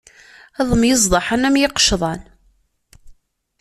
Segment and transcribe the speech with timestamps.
[0.59, 2.21] Ad myeẓḍaḥen am yiqecḍan.